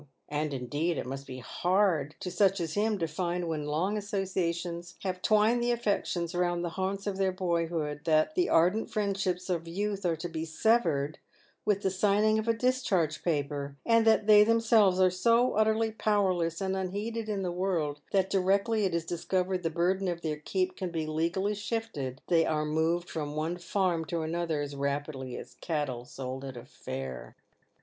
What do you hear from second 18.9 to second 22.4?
is discovered the burden of their keep can be legally shifted,